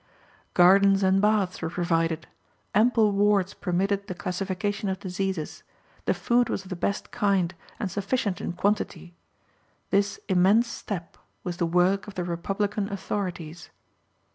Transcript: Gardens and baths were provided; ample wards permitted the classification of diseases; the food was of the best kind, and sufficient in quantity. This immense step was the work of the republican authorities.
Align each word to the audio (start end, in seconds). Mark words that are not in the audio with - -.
Gardens 0.55 1.03
and 1.03 1.21
baths 1.21 1.61
were 1.61 1.69
provided; 1.69 2.25
ample 2.73 3.11
wards 3.11 3.53
permitted 3.53 4.07
the 4.07 4.15
classification 4.15 4.89
of 4.89 4.99
diseases; 4.99 5.61
the 6.05 6.15
food 6.15 6.49
was 6.49 6.63
of 6.63 6.69
the 6.69 6.75
best 6.75 7.11
kind, 7.11 7.53
and 7.79 7.91
sufficient 7.91 8.41
in 8.41 8.53
quantity. 8.53 9.13
This 9.91 10.19
immense 10.27 10.65
step 10.67 11.19
was 11.43 11.57
the 11.57 11.67
work 11.67 12.07
of 12.07 12.15
the 12.15 12.23
republican 12.23 12.91
authorities. 12.91 13.69